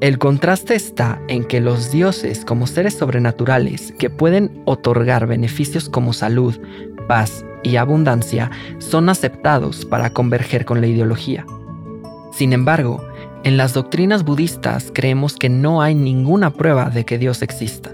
El 0.00 0.18
contraste 0.18 0.74
está 0.74 1.22
en 1.28 1.44
que 1.44 1.60
los 1.60 1.92
dioses 1.92 2.44
como 2.44 2.66
seres 2.66 2.94
sobrenaturales 2.94 3.92
que 3.92 4.10
pueden 4.10 4.60
otorgar 4.64 5.28
beneficios 5.28 5.88
como 5.88 6.12
salud, 6.12 6.58
paz 7.06 7.44
y 7.62 7.76
abundancia 7.76 8.50
son 8.78 9.08
aceptados 9.08 9.84
para 9.84 10.10
converger 10.10 10.64
con 10.64 10.80
la 10.80 10.86
ideología. 10.86 11.44
Sin 12.32 12.52
embargo, 12.52 13.02
en 13.44 13.56
las 13.56 13.74
doctrinas 13.74 14.24
budistas 14.24 14.90
creemos 14.92 15.36
que 15.36 15.48
no 15.48 15.82
hay 15.82 15.94
ninguna 15.94 16.50
prueba 16.50 16.90
de 16.90 17.04
que 17.04 17.18
Dios 17.18 17.42
exista. 17.42 17.90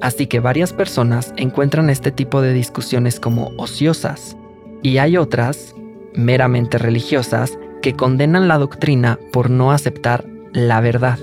Así 0.00 0.26
que 0.26 0.40
varias 0.40 0.72
personas 0.72 1.34
encuentran 1.36 1.90
este 1.90 2.10
tipo 2.10 2.40
de 2.40 2.54
discusiones 2.54 3.20
como 3.20 3.52
ociosas 3.58 4.36
y 4.82 4.98
hay 4.98 5.16
otras, 5.16 5.74
meramente 6.14 6.78
religiosas, 6.78 7.58
que 7.82 7.94
condenan 7.94 8.48
la 8.48 8.58
doctrina 8.58 9.18
por 9.32 9.50
no 9.50 9.72
aceptar 9.72 10.24
la 10.52 10.80
verdad. 10.80 11.18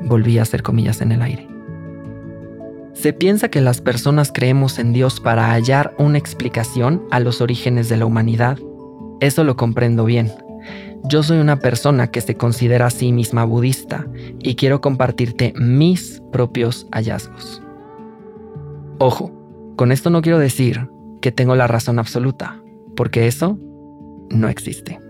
Volví 0.00 0.38
a 0.38 0.42
hacer 0.42 0.62
comillas 0.62 1.00
en 1.00 1.12
el 1.12 1.22
aire. 1.22 1.51
Se 2.94 3.12
piensa 3.12 3.48
que 3.48 3.60
las 3.60 3.80
personas 3.80 4.30
creemos 4.32 4.78
en 4.78 4.92
Dios 4.92 5.18
para 5.18 5.50
hallar 5.50 5.94
una 5.98 6.18
explicación 6.18 7.02
a 7.10 7.20
los 7.20 7.40
orígenes 7.40 7.88
de 7.88 7.96
la 7.96 8.06
humanidad. 8.06 8.58
Eso 9.20 9.44
lo 9.44 9.56
comprendo 9.56 10.04
bien. 10.04 10.30
Yo 11.04 11.22
soy 11.22 11.38
una 11.38 11.58
persona 11.58 12.10
que 12.10 12.20
se 12.20 12.36
considera 12.36 12.86
a 12.86 12.90
sí 12.90 13.10
misma 13.10 13.44
budista 13.44 14.06
y 14.38 14.54
quiero 14.54 14.80
compartirte 14.80 15.52
mis 15.56 16.22
propios 16.30 16.86
hallazgos. 16.92 17.62
Ojo, 18.98 19.32
con 19.76 19.90
esto 19.90 20.10
no 20.10 20.22
quiero 20.22 20.38
decir 20.38 20.88
que 21.20 21.32
tengo 21.32 21.56
la 21.56 21.66
razón 21.66 21.98
absoluta 21.98 22.62
porque 22.94 23.26
eso 23.26 23.58
no 24.30 24.48
existe. 24.48 25.00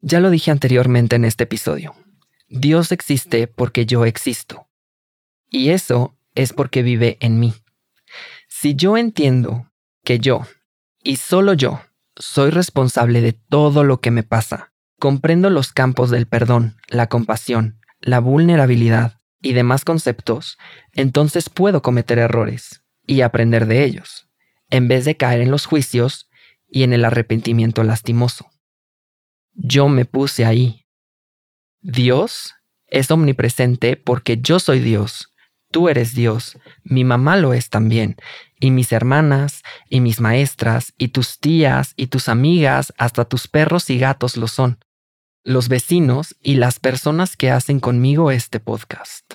Ya 0.00 0.20
lo 0.20 0.30
dije 0.30 0.52
anteriormente 0.52 1.16
en 1.16 1.24
este 1.24 1.44
episodio. 1.44 1.94
Dios 2.48 2.92
existe 2.92 3.46
porque 3.46 3.86
yo 3.86 4.04
existo. 4.04 4.68
Y 5.50 5.70
eso 5.70 6.16
es 6.34 6.52
porque 6.52 6.82
vive 6.82 7.16
en 7.20 7.40
mí. 7.40 7.54
Si 8.48 8.74
yo 8.74 8.96
entiendo 8.96 9.70
que 10.04 10.18
yo, 10.18 10.42
y 11.02 11.16
solo 11.16 11.54
yo, 11.54 11.80
soy 12.16 12.50
responsable 12.50 13.20
de 13.20 13.32
todo 13.32 13.84
lo 13.84 14.00
que 14.00 14.10
me 14.10 14.22
pasa, 14.22 14.72
comprendo 14.98 15.50
los 15.50 15.72
campos 15.72 16.10
del 16.10 16.26
perdón, 16.26 16.76
la 16.88 17.08
compasión, 17.08 17.80
la 18.00 18.20
vulnerabilidad 18.20 19.20
y 19.42 19.52
demás 19.52 19.84
conceptos, 19.84 20.58
entonces 20.92 21.50
puedo 21.50 21.82
cometer 21.82 22.18
errores 22.18 22.82
y 23.06 23.20
aprender 23.20 23.66
de 23.66 23.84
ellos, 23.84 24.28
en 24.70 24.88
vez 24.88 25.04
de 25.04 25.16
caer 25.16 25.40
en 25.40 25.50
los 25.50 25.66
juicios 25.66 26.28
y 26.68 26.82
en 26.82 26.92
el 26.92 27.04
arrepentimiento 27.04 27.82
lastimoso. 27.84 28.50
Yo 29.52 29.88
me 29.88 30.04
puse 30.04 30.44
ahí. 30.44 30.85
Dios 31.88 32.56
es 32.88 33.12
omnipresente 33.12 33.94
porque 33.94 34.38
yo 34.40 34.58
soy 34.58 34.80
Dios, 34.80 35.32
tú 35.70 35.88
eres 35.88 36.16
Dios, 36.16 36.58
mi 36.82 37.04
mamá 37.04 37.36
lo 37.36 37.54
es 37.54 37.70
también, 37.70 38.16
y 38.58 38.72
mis 38.72 38.90
hermanas, 38.90 39.62
y 39.88 40.00
mis 40.00 40.20
maestras, 40.20 40.94
y 40.98 41.08
tus 41.08 41.38
tías, 41.38 41.92
y 41.94 42.08
tus 42.08 42.28
amigas, 42.28 42.92
hasta 42.98 43.24
tus 43.24 43.46
perros 43.46 43.88
y 43.88 44.00
gatos 44.00 44.36
lo 44.36 44.48
son, 44.48 44.80
los 45.44 45.68
vecinos 45.68 46.34
y 46.42 46.56
las 46.56 46.80
personas 46.80 47.36
que 47.36 47.52
hacen 47.52 47.78
conmigo 47.78 48.32
este 48.32 48.58
podcast. 48.58 49.34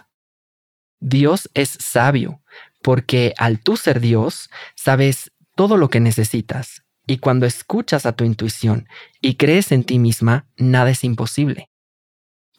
Dios 1.00 1.50
es 1.54 1.70
sabio, 1.70 2.42
porque 2.82 3.34
al 3.38 3.62
tú 3.62 3.78
ser 3.78 4.02
Dios, 4.02 4.50
sabes 4.76 5.32
todo 5.56 5.78
lo 5.78 5.90
que 5.90 6.02
necesitas, 6.02 6.84
y 7.08 7.20
cuando 7.20 7.46
escuchas 7.46 8.06
a 8.06 8.12
tu 8.12 8.26
intuición 8.26 8.90
y 9.22 9.36
crees 9.36 9.72
en 9.72 9.86
ti 9.86 10.00
misma, 10.00 10.50
nada 10.58 10.90
es 10.90 11.06
imposible. 11.06 11.71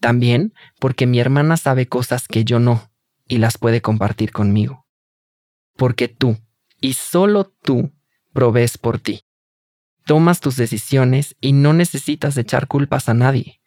También 0.03 0.53
porque 0.81 1.07
mi 1.07 1.21
hermana 1.21 1.57
sabe 1.57 1.87
cosas 1.87 2.27
que 2.27 2.45
yo 2.45 2.59
no, 2.59 2.91
y 3.29 3.39
las 3.39 3.57
puede 3.57 3.83
compartir 3.83 4.33
conmigo. 4.33 4.85
Porque 5.77 6.09
tú, 6.09 6.39
y 6.81 6.95
solo 6.95 7.45
tú, 7.45 7.93
provees 8.33 8.79
por 8.79 8.99
ti. 8.99 9.23
Tomas 10.05 10.41
tus 10.41 10.57
decisiones 10.57 11.37
y 11.41 11.53
no 11.53 11.73
necesitas 11.73 12.37
echar 12.37 12.67
culpas 12.67 13.09
a 13.09 13.15
nadie, 13.15 13.61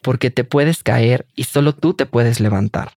porque 0.00 0.30
te 0.30 0.42
puedes 0.42 0.82
caer 0.82 1.26
y 1.36 1.44
solo 1.44 1.74
tú 1.74 1.92
te 1.92 2.06
puedes 2.06 2.40
levantar. 2.40 2.94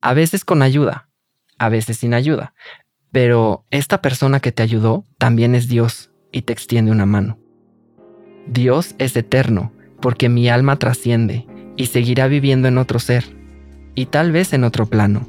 A 0.00 0.14
veces 0.14 0.46
con 0.46 0.62
ayuda, 0.62 1.10
a 1.58 1.68
veces 1.68 1.98
sin 1.98 2.14
ayuda. 2.14 2.54
Pero 3.12 3.66
esta 3.70 4.00
persona 4.00 4.40
que 4.40 4.52
te 4.52 4.62
ayudó 4.62 5.06
también 5.18 5.54
es 5.54 5.68
Dios 5.68 6.10
y 6.32 6.42
te 6.42 6.54
extiende 6.54 6.92
una 6.92 7.04
mano. 7.04 7.38
Dios 8.46 8.94
es 8.96 9.14
eterno 9.16 9.74
porque 10.00 10.30
mi 10.30 10.48
alma 10.48 10.78
trasciende 10.78 11.46
y 11.76 11.86
seguirá 11.86 12.28
viviendo 12.28 12.68
en 12.68 12.78
otro 12.78 12.98
ser, 12.98 13.24
y 13.94 14.06
tal 14.06 14.32
vez 14.32 14.52
en 14.52 14.64
otro 14.64 14.86
plano, 14.86 15.26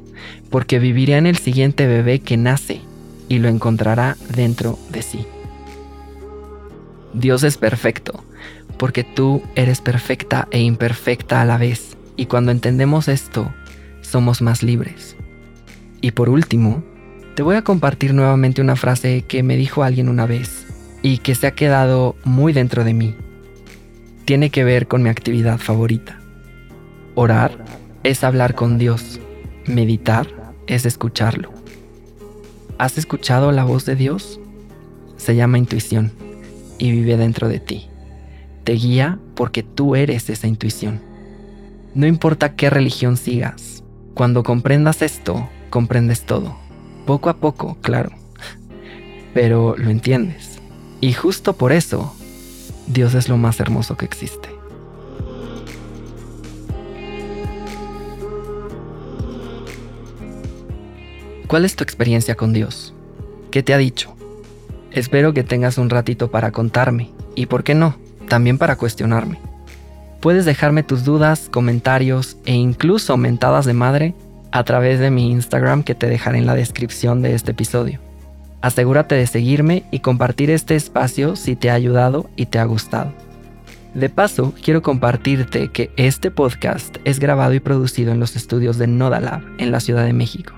porque 0.50 0.78
vivirá 0.78 1.18
en 1.18 1.26
el 1.26 1.36
siguiente 1.36 1.86
bebé 1.86 2.20
que 2.20 2.36
nace 2.36 2.80
y 3.28 3.38
lo 3.38 3.48
encontrará 3.48 4.16
dentro 4.34 4.78
de 4.90 5.02
sí. 5.02 5.26
Dios 7.14 7.42
es 7.42 7.56
perfecto, 7.56 8.24
porque 8.76 9.04
tú 9.04 9.42
eres 9.56 9.80
perfecta 9.80 10.48
e 10.50 10.60
imperfecta 10.60 11.40
a 11.40 11.44
la 11.44 11.58
vez, 11.58 11.96
y 12.16 12.26
cuando 12.26 12.52
entendemos 12.52 13.08
esto, 13.08 13.52
somos 14.00 14.42
más 14.42 14.62
libres. 14.62 15.16
Y 16.00 16.12
por 16.12 16.28
último, 16.28 16.82
te 17.34 17.42
voy 17.42 17.56
a 17.56 17.62
compartir 17.62 18.14
nuevamente 18.14 18.60
una 18.60 18.76
frase 18.76 19.22
que 19.22 19.42
me 19.42 19.56
dijo 19.56 19.82
alguien 19.82 20.08
una 20.08 20.26
vez 20.26 20.66
y 21.02 21.18
que 21.18 21.34
se 21.34 21.46
ha 21.46 21.52
quedado 21.52 22.16
muy 22.24 22.52
dentro 22.52 22.84
de 22.84 22.94
mí. 22.94 23.14
Tiene 24.24 24.50
que 24.50 24.64
ver 24.64 24.88
con 24.88 25.02
mi 25.02 25.08
actividad 25.08 25.58
favorita. 25.58 26.18
Orar 27.20 27.64
es 28.04 28.22
hablar 28.22 28.54
con 28.54 28.78
Dios. 28.78 29.18
Meditar 29.66 30.52
es 30.68 30.86
escucharlo. 30.86 31.50
¿Has 32.78 32.96
escuchado 32.96 33.50
la 33.50 33.64
voz 33.64 33.84
de 33.84 33.96
Dios? 33.96 34.38
Se 35.16 35.34
llama 35.34 35.58
intuición 35.58 36.12
y 36.78 36.92
vive 36.92 37.16
dentro 37.16 37.48
de 37.48 37.58
ti. 37.58 37.88
Te 38.62 38.74
guía 38.74 39.18
porque 39.34 39.64
tú 39.64 39.96
eres 39.96 40.30
esa 40.30 40.46
intuición. 40.46 41.00
No 41.92 42.06
importa 42.06 42.54
qué 42.54 42.70
religión 42.70 43.16
sigas, 43.16 43.82
cuando 44.14 44.44
comprendas 44.44 45.02
esto, 45.02 45.48
comprendes 45.70 46.24
todo. 46.24 46.56
Poco 47.04 47.30
a 47.30 47.38
poco, 47.38 47.78
claro. 47.80 48.12
Pero 49.34 49.76
lo 49.76 49.90
entiendes. 49.90 50.60
Y 51.00 51.14
justo 51.14 51.54
por 51.54 51.72
eso, 51.72 52.14
Dios 52.86 53.14
es 53.14 53.28
lo 53.28 53.38
más 53.38 53.58
hermoso 53.58 53.96
que 53.96 54.04
existe. 54.04 54.57
¿Cuál 61.48 61.64
es 61.64 61.76
tu 61.76 61.82
experiencia 61.82 62.34
con 62.34 62.52
Dios? 62.52 62.92
¿Qué 63.50 63.62
te 63.62 63.72
ha 63.72 63.78
dicho? 63.78 64.14
Espero 64.92 65.32
que 65.32 65.44
tengas 65.44 65.78
un 65.78 65.88
ratito 65.88 66.30
para 66.30 66.52
contarme 66.52 67.10
y, 67.34 67.46
¿por 67.46 67.64
qué 67.64 67.74
no?, 67.74 67.96
también 68.28 68.58
para 68.58 68.76
cuestionarme. 68.76 69.40
Puedes 70.20 70.44
dejarme 70.44 70.82
tus 70.82 71.04
dudas, 71.04 71.48
comentarios 71.50 72.36
e 72.44 72.52
incluso 72.52 73.16
mentadas 73.16 73.64
de 73.64 73.72
madre 73.72 74.14
a 74.52 74.62
través 74.64 75.00
de 75.00 75.10
mi 75.10 75.30
Instagram 75.30 75.84
que 75.84 75.94
te 75.94 76.06
dejaré 76.06 76.36
en 76.36 76.44
la 76.44 76.54
descripción 76.54 77.22
de 77.22 77.34
este 77.34 77.52
episodio. 77.52 77.98
Asegúrate 78.60 79.14
de 79.14 79.26
seguirme 79.26 79.84
y 79.90 80.00
compartir 80.00 80.50
este 80.50 80.76
espacio 80.76 81.34
si 81.34 81.56
te 81.56 81.70
ha 81.70 81.74
ayudado 81.74 82.28
y 82.36 82.44
te 82.44 82.58
ha 82.58 82.64
gustado. 82.66 83.14
De 83.94 84.10
paso, 84.10 84.52
quiero 84.62 84.82
compartirte 84.82 85.68
que 85.68 85.92
este 85.96 86.30
podcast 86.30 86.98
es 87.06 87.18
grabado 87.18 87.54
y 87.54 87.60
producido 87.60 88.12
en 88.12 88.20
los 88.20 88.36
estudios 88.36 88.76
de 88.76 88.86
Nodalab 88.86 89.40
en 89.56 89.70
la 89.70 89.80
Ciudad 89.80 90.04
de 90.04 90.12
México. 90.12 90.57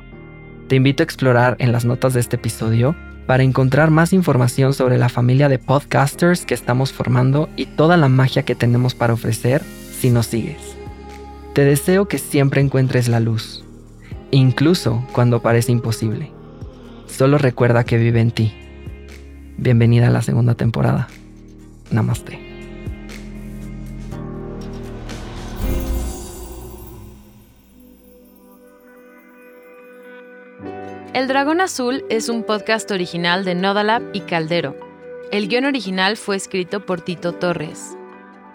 Te 0.71 0.77
invito 0.77 1.03
a 1.03 1.05
explorar 1.05 1.57
en 1.59 1.73
las 1.73 1.85
notas 1.85 2.15
de 2.15 2.21
este 2.21 2.37
episodio 2.37 2.95
para 3.27 3.43
encontrar 3.43 3.91
más 3.91 4.13
información 4.13 4.73
sobre 4.73 4.99
la 4.99 5.09
familia 5.09 5.49
de 5.49 5.59
podcasters 5.59 6.47
que 6.47 6.55
estamos 6.55 6.93
formando 6.93 7.49
y 7.57 7.67
toda 7.67 7.97
la 7.97 8.09
magia 8.09 8.45
que 8.45 8.55
tenemos 8.55 8.95
para 8.95 9.13
ofrecer 9.13 9.63
si 9.91 10.11
nos 10.11 10.27
sigues. 10.27 10.77
Te 11.55 11.65
deseo 11.65 12.07
que 12.07 12.19
siempre 12.19 12.61
encuentres 12.61 13.09
la 13.09 13.19
luz, 13.19 13.65
incluso 14.31 15.05
cuando 15.11 15.43
parece 15.43 15.73
imposible. 15.73 16.31
Solo 17.09 17.37
recuerda 17.37 17.83
que 17.83 17.99
vive 17.99 18.21
en 18.21 18.31
ti. 18.31 18.55
Bienvenida 19.57 20.07
a 20.07 20.11
la 20.11 20.23
segunda 20.23 20.55
temporada. 20.55 21.09
Namaste. 21.91 22.50
El 31.21 31.29
Dragón 31.29 31.61
Azul 31.61 32.03
es 32.09 32.31
un 32.31 32.45
podcast 32.45 32.91
original 32.91 33.45
de 33.45 33.55
Nodalab 33.55 34.01
y 34.15 34.21
Caldero. 34.21 34.75
El 35.31 35.49
guion 35.49 35.67
original 35.67 36.17
fue 36.17 36.35
escrito 36.35 36.87
por 36.87 37.03
Tito 37.03 37.35
Torres. 37.35 37.95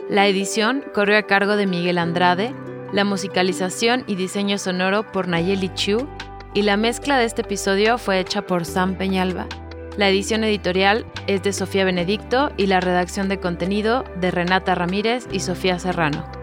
La 0.09 0.25
edición 0.25 0.83
corrió 0.91 1.19
a 1.19 1.27
cargo 1.27 1.57
de 1.57 1.67
Miguel 1.67 1.99
Andrade, 1.99 2.55
la 2.91 3.03
musicalización 3.03 4.03
y 4.07 4.15
diseño 4.15 4.57
sonoro 4.57 5.11
por 5.11 5.27
Nayeli 5.27 5.71
Chu 5.75 6.07
y 6.55 6.63
la 6.63 6.75
mezcla 6.75 7.19
de 7.19 7.25
este 7.25 7.43
episodio 7.43 7.99
fue 7.99 8.19
hecha 8.19 8.41
por 8.41 8.65
Sam 8.65 8.95
Peñalba. 8.95 9.45
La 9.95 10.09
edición 10.09 10.43
editorial 10.43 11.05
es 11.27 11.43
de 11.43 11.53
Sofía 11.53 11.85
Benedicto 11.85 12.51
y 12.57 12.65
la 12.65 12.79
redacción 12.79 13.29
de 13.29 13.39
contenido 13.39 14.05
de 14.19 14.31
Renata 14.31 14.73
Ramírez 14.73 15.27
y 15.31 15.41
Sofía 15.41 15.77
Serrano. 15.77 16.34